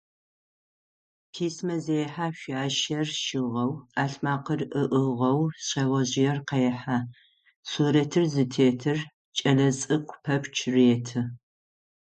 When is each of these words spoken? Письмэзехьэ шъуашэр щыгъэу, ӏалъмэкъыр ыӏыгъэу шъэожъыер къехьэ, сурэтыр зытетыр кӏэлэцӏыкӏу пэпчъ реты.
Письмэзехьэ 1.33 2.27
шъуашэр 2.39 3.07
щыгъэу, 3.23 3.71
ӏалъмэкъыр 3.93 4.61
ыӏыгъэу 4.81 5.41
шъэожъыер 5.65 6.37
къехьэ, 6.49 6.97
сурэтыр 7.69 8.25
зытетыр 8.33 8.99
кӏэлэцӏыкӏу 9.37 10.21
пэпчъ 10.23 10.61
реты. 10.73 11.19